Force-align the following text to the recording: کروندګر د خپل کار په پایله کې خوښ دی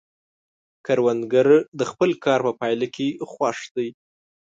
کروندګر 0.85 1.47
د 1.79 1.81
خپل 1.91 2.09
کار 2.23 2.39
په 2.47 2.51
پایله 2.61 2.87
کې 2.95 3.07
خوښ 3.31 3.57
دی 3.75 3.89